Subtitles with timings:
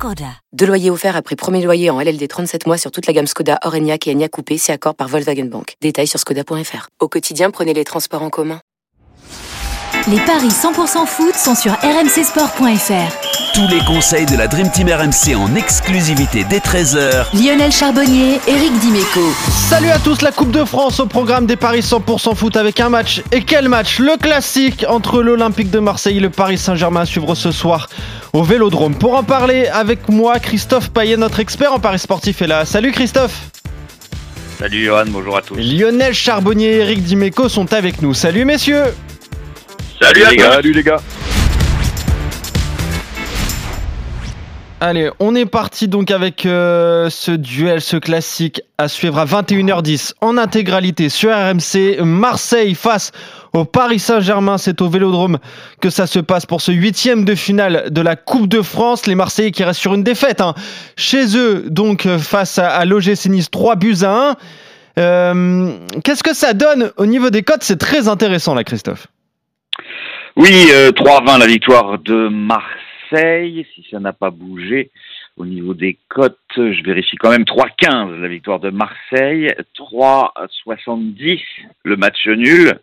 [0.00, 0.36] Skoda.
[0.54, 3.58] Deux loyers offerts après premier loyer en LLD 37 mois sur toute la gamme Skoda,
[3.64, 5.74] Orenia et Enya Coupé, c'est accord par Volkswagen Bank.
[5.82, 6.88] Détails sur skoda.fr.
[7.00, 8.60] Au quotidien, prenez les transports en commun.
[10.08, 13.39] Les paris 100% foot sont sur rmcsport.fr.
[13.54, 17.26] Tous les conseils de la Dream Team RMC en exclusivité dès 13h.
[17.34, 19.20] Lionel Charbonnier, Eric Dimeco.
[19.68, 22.88] Salut à tous, la Coupe de France au programme des paris 100% foot avec un
[22.88, 23.22] match.
[23.32, 23.98] Et quel match?
[23.98, 27.88] Le classique entre l'Olympique de Marseille et le Paris Saint-Germain à suivre ce soir
[28.32, 28.94] au Vélodrome.
[28.94, 32.64] Pour en parler avec moi, Christophe Payet, notre expert en paris sportif est là.
[32.64, 33.36] Salut Christophe
[34.58, 35.56] Salut Johan, bonjour à tous.
[35.56, 38.14] Lionel Charbonnier et Eric Dimeco sont avec nous.
[38.14, 38.84] Salut messieurs
[40.00, 40.52] Salut, les gars.
[40.52, 41.00] Salut les gars.
[44.82, 50.14] Allez, on est parti donc avec euh, ce duel, ce classique à suivre à 21h10
[50.22, 52.02] en intégralité sur RMC.
[52.02, 53.12] Marseille face
[53.52, 55.38] au Paris Saint-Germain, c'est au Vélodrome
[55.82, 59.06] que ça se passe pour ce huitième de finale de la Coupe de France.
[59.06, 60.54] Les Marseillais qui restent sur une défaite hein.
[60.96, 64.36] chez eux, donc face à, à l'OGC Nice, 3 buts à 1.
[64.98, 65.72] Euh,
[66.04, 67.62] Qu'est-ce que ça donne au niveau des cotes?
[67.62, 69.08] C'est très intéressant là, Christophe.
[70.36, 72.66] Oui, euh, 3-20 la victoire de Marseille,
[73.16, 74.90] si ça n'a pas bougé.
[75.36, 81.40] Au niveau des cotes, je vérifie quand même 3-15 la victoire de Marseille, 3-70
[81.84, 82.78] le match nul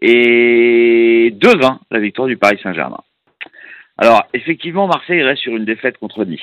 [0.00, 3.02] et 2-20 la victoire du Paris Saint-Germain.
[3.98, 6.40] Alors, effectivement, Marseille reste sur une défaite contre Nice.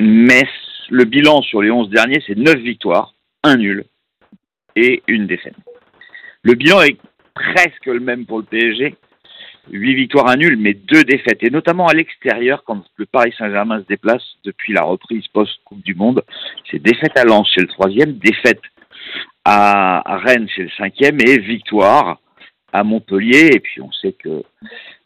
[0.00, 0.44] Mais
[0.90, 3.84] le bilan sur les 11 derniers, c'est 9 victoires, 1 nul
[4.74, 5.54] et une défaite.
[6.42, 6.98] Le bilan est
[7.34, 8.96] presque le même pour le PSG.
[9.70, 11.42] 8 victoires, 1 nul, mais 2 défaites.
[11.42, 15.94] Et notamment à l'extérieur, quand le Paris Saint-Germain se déplace depuis la reprise post-Coupe du
[15.94, 16.22] Monde.
[16.70, 18.60] C'est défaite à Lens chez le troisième, défaite
[19.44, 22.18] à Rennes chez le cinquième et victoire
[22.72, 23.50] à Montpellier.
[23.54, 24.42] Et puis on sait que,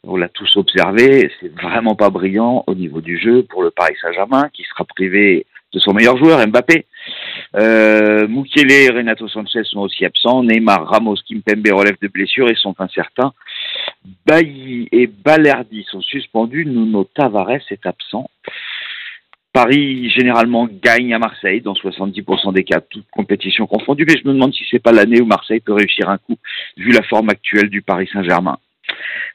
[0.03, 3.95] on l'a tous observé, c'est vraiment pas brillant au niveau du jeu pour le Paris
[4.01, 6.85] Saint-Germain qui sera privé de son meilleur joueur, Mbappé.
[7.55, 10.43] Euh, Mukele et Renato Sanchez sont aussi absents.
[10.43, 13.33] Neymar, Ramos, Kimpembe relèvent de blessures et sont incertains.
[14.25, 16.65] Bailly et Balerdi sont suspendus.
[16.65, 18.29] Nuno Tavares est absent.
[19.53, 24.33] Paris généralement gagne à Marseille dans 70% des cas, toutes compétitions confondues, mais je me
[24.33, 26.37] demande si c'est pas l'année où Marseille peut réussir un coup,
[26.75, 28.57] vu la forme actuelle du Paris Saint-Germain.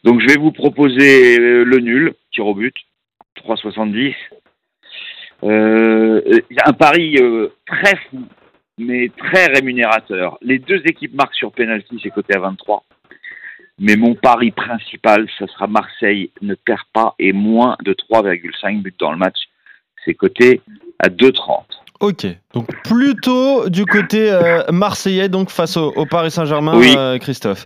[0.03, 2.75] Donc je vais vous proposer euh, le nul, tir au but,
[3.45, 4.15] 3,70.
[5.45, 8.25] Euh, un pari euh, très fou,
[8.77, 10.37] mais très rémunérateur.
[10.43, 12.85] Les deux équipes marquent sur penalty, c'est coté à 23.
[13.79, 18.95] Mais mon pari principal, ça sera Marseille ne perd pas et moins de 3,5 buts
[18.99, 19.37] dans le match.
[20.05, 20.61] C'est coté
[20.99, 21.63] à 2,30.
[22.01, 26.95] Ok, donc plutôt du côté euh, marseillais, donc face au, au Paris Saint-Germain, Oui.
[26.97, 27.65] euh, Christophe.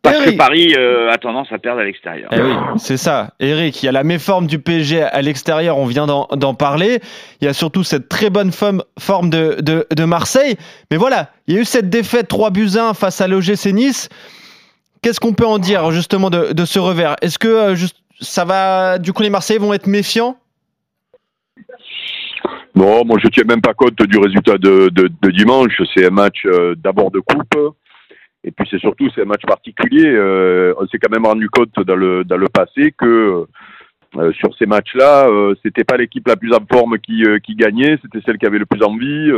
[0.00, 2.30] Parce que Paris euh, a tendance à perdre à l'extérieur.
[2.32, 3.34] Eh oui, c'est ça.
[3.40, 7.00] Eric, il y a la méforme du PSG à l'extérieur, on vient d'en parler.
[7.40, 10.56] Il y a surtout cette très bonne forme, forme de, de, de Marseille.
[10.92, 14.08] Mais voilà, il y a eu cette défaite 3 buts 1 face à l'OGC Nice.
[15.02, 17.16] Qu'est-ce qu'on peut en dire justement de, ce revers?
[17.22, 20.38] Est-ce que euh, juste, ça va, du coup, les Marseillais vont être méfiants?
[22.74, 24.90] Non, moi je tiens même pas compte du résultat de,
[25.30, 25.80] dimanche.
[25.94, 27.74] C'est un match euh, d'abord de coupe.
[28.44, 30.06] Et puis c'est surtout c'est un match particulier.
[30.06, 33.46] Euh, on s'est quand même rendu compte dans le dans le passé que
[34.38, 35.28] sur ces matchs-là,
[35.62, 38.82] c'était pas l'équipe la plus en forme qui gagnait, c'était celle qui avait le plus
[38.82, 39.30] envie.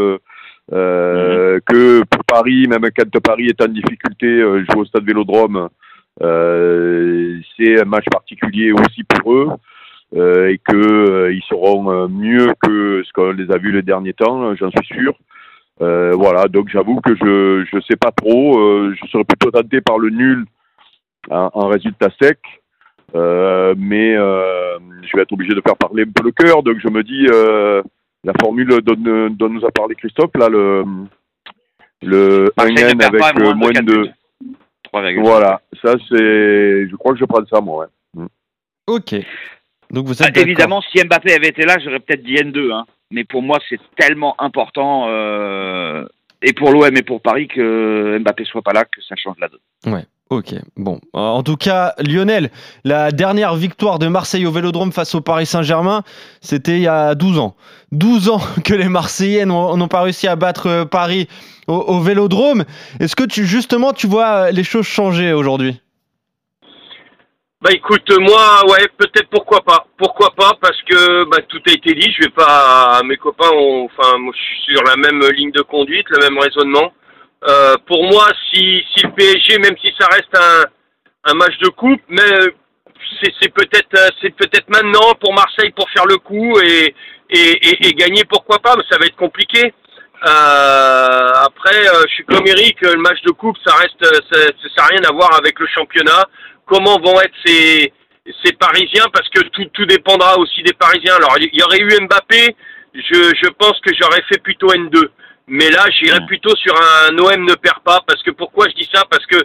[0.72, 5.04] Euh, euh, Que pour Paris, même quand Paris est en difficulté, euh, jouer au stade
[5.04, 5.68] Vélodrome,
[6.22, 9.48] euh, c'est un match particulier aussi pour eux.
[10.16, 14.12] euh, et que euh, ils seront mieux que ce qu'on les a vus les derniers
[14.14, 15.14] temps, j'en suis sûr.
[15.82, 18.58] Euh, voilà, donc j'avoue que je je sais pas trop.
[18.58, 20.44] euh, je serais plutôt tenté par le nul
[21.30, 22.38] en, en résultat sec,
[23.16, 26.62] Euh, mais euh, je vais être obligé de faire parler un peu le cœur.
[26.62, 27.82] Donc je me dis euh,
[28.24, 30.84] la formule dont, dont nous a parlé Christophe là, le
[32.02, 34.10] le Marseille ne 1N perd avec euh, moins de moins de buts.
[34.92, 35.20] 3,5.
[35.20, 37.86] voilà, ça c'est, je crois que je prends ça moi.
[38.16, 38.26] Ouais.
[38.88, 39.14] Ok.
[39.90, 40.42] Donc vous Ah, êtes d'accord.
[40.48, 42.72] évidemment, si Mbappé avait été là, j'aurais peut-être dit N2.
[42.72, 42.84] Hein.
[43.10, 46.04] Mais pour moi, c'est tellement important, euh,
[46.42, 49.48] et pour l'OM et pour Paris, que Mbappé soit pas là, que ça change la
[49.48, 50.04] donne.
[50.30, 51.00] Ok, bon.
[51.12, 52.50] En tout cas, Lionel,
[52.84, 56.04] la dernière victoire de Marseille au Vélodrome face au Paris Saint-Germain,
[56.40, 57.56] c'était il y a 12 ans.
[57.90, 61.26] 12 ans que les Marseillais n'ont pas réussi à battre euh, Paris
[61.66, 62.64] au, Vélodrome.
[63.00, 65.80] Est-ce que tu justement tu vois euh, les choses changer aujourd'hui?
[67.62, 69.84] Bah écoute, moi, ouais, peut-être pourquoi pas.
[69.98, 72.10] Pourquoi pas Parce que bah, tout a été dit.
[72.16, 73.02] Je vais pas.
[73.04, 76.92] Mes copains, enfin, moi, je suis sur la même ligne de conduite, le même raisonnement.
[77.48, 80.64] Euh, pour moi, si, si le PSG, même si ça reste un,
[81.30, 82.22] un match de coupe, mais
[83.22, 86.94] c'est c'est peut-être euh, c'est peut-être maintenant pour Marseille pour faire le coup et,
[87.30, 89.72] et, et, gagner, pourquoi pas, mais ça va être compliqué.
[90.26, 94.40] Euh, après, euh, je suis comme Eric, le match de coupe, ça reste, euh, ça,
[94.76, 96.26] ça n'a rien à voir avec le championnat.
[96.66, 97.92] Comment vont être ces,
[98.44, 99.06] ces Parisiens?
[99.12, 101.14] Parce que tout, tout dépendra aussi des Parisiens.
[101.16, 102.54] Alors, il y aurait eu Mbappé,
[102.94, 105.08] je, je pense que j'aurais fait plutôt N2.
[105.50, 108.00] Mais là, j'irais plutôt sur un OM ne perd pas.
[108.06, 109.02] Parce que pourquoi je dis ça?
[109.10, 109.36] Parce que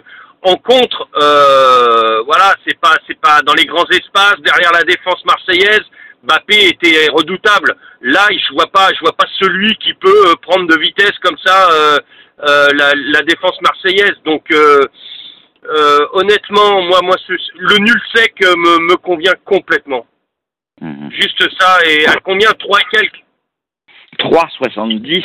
[0.42, 5.22] en contre, euh, voilà, c'est pas, c'est pas dans les grands espaces derrière la défense
[5.24, 5.82] marseillaise.
[6.22, 7.74] Mbappé était redoutable.
[8.02, 11.36] Là, je vois pas, je vois pas celui qui peut euh, prendre de vitesse comme
[11.44, 11.98] ça euh,
[12.48, 14.14] euh, la, la défense marseillaise.
[14.24, 14.84] Donc, euh,
[15.68, 20.06] euh, honnêtement, moi, moi, ce- le nul sec me, me convient complètement.
[20.80, 21.10] Mhm.
[21.10, 21.78] Juste ça.
[21.84, 22.50] Et à combien?
[22.52, 23.22] Trois quelques
[24.18, 25.24] 3,70.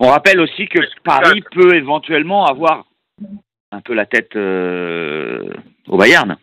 [0.00, 2.84] On rappelle aussi que Paris peut éventuellement avoir
[3.72, 5.52] un peu la tête euh,
[5.88, 6.36] au Bayern.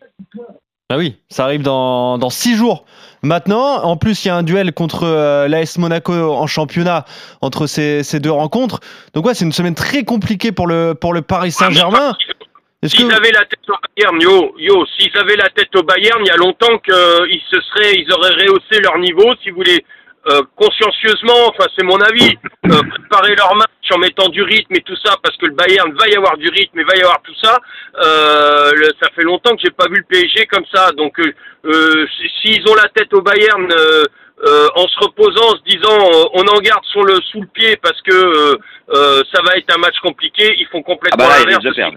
[0.90, 2.86] Ah oui, ça arrive dans, dans six jours.
[3.22, 7.04] Maintenant, en plus, il y a un duel contre euh, l'AS Monaco en championnat
[7.42, 8.80] entre ces, ces deux rencontres.
[9.12, 12.16] Donc ouais, c'est une semaine très compliquée pour le, pour le Paris Saint-Germain.
[12.84, 16.20] S'ils que avaient la tête au Bayern, yo, yo, s'ils avaient la tête au Bayern,
[16.24, 19.84] il y a longtemps qu'ils se seraient, ils auraient rehaussé leur niveau, si vous voulez,
[20.26, 22.36] euh, consciencieusement, enfin c'est mon avis,
[22.66, 25.92] euh, préparer leur match en mettant du rythme et tout ça, parce que le Bayern
[25.98, 27.56] va y avoir du rythme et va y avoir tout ça.
[28.02, 31.32] Euh, le- ça fait longtemps que j'ai pas vu le PSG comme ça, donc euh,
[31.66, 33.68] euh, si- s'ils ont la tête au Bayern.
[33.72, 34.04] euh,
[34.46, 37.48] euh, en se reposant, en se disant euh, on en garde sur le, sous le
[37.48, 38.56] pied parce que euh,
[38.90, 41.96] euh, ça va être un match compliqué, ils font complètement Ah bah là, ils l'inverse.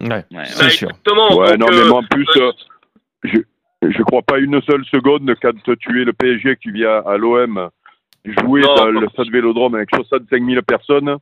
[0.00, 0.08] Ouais,
[0.38, 0.88] Ouais, c'est Bah, sûr.
[0.88, 1.36] Exactement.
[1.36, 2.52] Ouais, Donc, non, mais euh, moi, en plus, euh, euh,
[3.24, 3.36] je
[3.90, 7.16] je crois pas une seule seconde quand tu es le PSG que tu viens à
[7.16, 7.70] l'OM
[8.26, 11.16] jouer Non, dans pas le stade Vélodrome avec 65 000 personnes.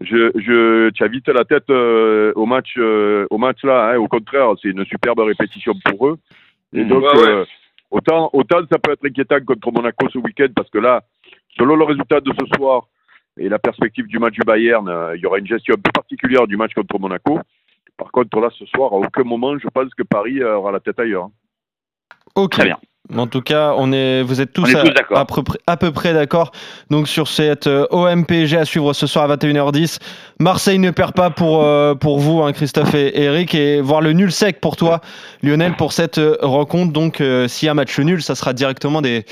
[0.00, 3.92] Je, je, tu as vite la tête euh, au match, euh, au match là.
[3.92, 6.18] Hein, au contraire, c'est une superbe répétition pour eux.
[6.74, 7.28] Et donc, Ouais, ouais.
[7.28, 7.44] euh,
[7.90, 11.02] autant, autant ça peut être inquiétant contre Monaco ce week-end parce que là,
[11.58, 12.88] selon le résultat de ce soir
[13.38, 16.46] et la perspective du match du Bayern, il y aura une gestion un peu particulière
[16.46, 17.38] du match contre Monaco.
[17.96, 20.98] Par contre, là, ce soir, à aucun moment, je pense que Paris aura la tête
[20.98, 21.28] ailleurs.
[22.36, 22.52] Ok.
[22.52, 22.78] Très bien.
[23.14, 25.58] En tout cas, on est, vous êtes tous, On est à, tous à peu près,
[25.66, 26.50] à peu près d'accord.
[26.90, 30.00] Donc sur cette euh, OM-PSG à suivre ce soir à 21h10.
[30.40, 34.12] Marseille ne perd pas pour, euh, pour vous, hein, Christophe et Eric, et voir le
[34.12, 35.00] nul sec pour toi,
[35.42, 36.92] Lionel, pour cette euh, rencontre.
[36.92, 39.24] Donc euh, s'il y a un match nul, ça sera directement des,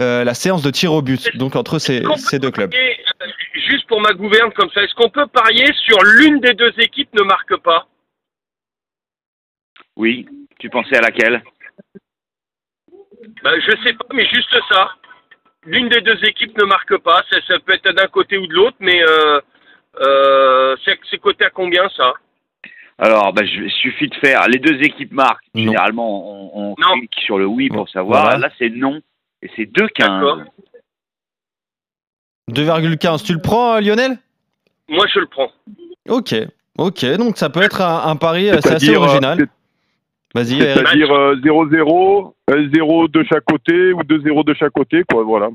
[0.00, 2.70] euh, la séance de tir au but, donc entre ces, deux clubs.
[2.70, 2.96] parier,
[3.68, 7.12] juste pour ma gouverne comme ça, est-ce qu'on peut parier sur l'une des deux équipes
[7.14, 7.86] ne marque pas?
[9.96, 10.26] Oui.
[10.58, 11.42] Tu pensais à laquelle?
[13.42, 14.90] Ben, Je sais pas, mais juste ça.
[15.66, 17.22] L'une des deux équipes ne marque pas.
[17.30, 19.40] Ça, ça peut être d'un côté ou de l'autre, mais euh,
[20.00, 22.14] euh, c'est c'est coté à combien ça?
[22.98, 24.46] Alors, bah, je- il suffit de faire.
[24.48, 25.44] Les deux équipes marquent.
[25.54, 25.64] Non.
[25.64, 26.98] Généralement, on, on Non.
[26.98, 28.22] clique sur le oui pour savoir.
[28.24, 28.38] Voilà.
[28.38, 29.00] Là, c'est non.
[29.42, 29.98] Et c'est 2,15.
[29.98, 30.42] D'accord.
[32.50, 33.24] 2,15.
[33.24, 34.18] Tu le prends, euh, Lionel?
[34.88, 35.50] Moi, je le prends.
[36.08, 36.34] Ok.
[36.78, 39.48] Ok, donc ça peut être un, un pari euh, assez euh, original.
[40.34, 40.60] Vas-y.
[40.60, 45.48] C'est-à-dire euh, 0-0, 1-0 de chaque côté ou 2-0 de chaque côté, quoi, voilà.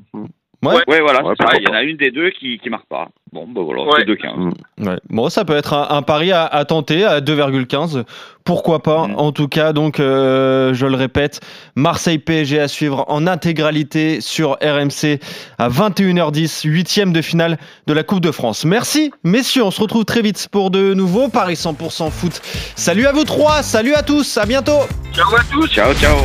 [0.72, 0.84] Ouais.
[0.88, 1.48] Ouais, voilà, Ouais, ça.
[1.58, 3.08] Il y en a une des deux qui qui marque pas.
[3.32, 3.90] Bon, bah voilà, Ouais.
[4.00, 4.52] c'est 2,15.
[4.88, 4.96] Ouais.
[5.10, 8.04] Bon, ça peut être un, un pari à, à tenter à 2,15.
[8.44, 9.16] Pourquoi pas Mm.
[9.18, 11.40] En tout cas, donc, euh, je le répète,
[11.76, 15.20] Marseille PSG à suivre en intégralité sur RMC
[15.58, 18.66] à 21h10, huitième de finale de la Coupe de France.
[18.66, 19.64] Merci, messieurs.
[19.64, 22.42] On se retrouve très vite pour de nouveaux paris 100% foot.
[22.76, 24.80] Salut à vous trois, salut à tous, à bientôt.
[25.14, 26.18] Ciao à tous Ciao, ciao.